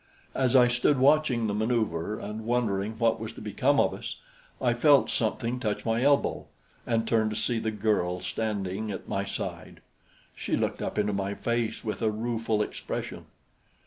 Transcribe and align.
As 0.33 0.55
I 0.55 0.67
stood 0.67 0.97
watching 0.97 1.45
the 1.45 1.53
maneuver 1.53 2.17
and 2.17 2.43
wondering 2.43 2.93
what 2.97 3.19
was 3.19 3.33
to 3.33 3.39
become 3.41 3.79
of 3.79 3.93
us, 3.93 4.17
I 4.59 4.73
felt 4.73 5.11
something 5.11 5.59
touch 5.59 5.85
my 5.85 6.01
elbow 6.01 6.47
and 6.87 7.07
turned 7.07 7.29
to 7.29 7.35
see 7.35 7.59
the 7.59 7.69
girl 7.69 8.19
standing 8.19 8.89
at 8.89 9.07
my 9.07 9.25
side. 9.25 9.79
She 10.35 10.57
looked 10.57 10.81
up 10.81 10.97
into 10.97 11.13
my 11.13 11.35
face 11.35 11.83
with 11.83 12.01
a 12.01 12.09
rueful 12.09 12.63
expression. 12.63 13.25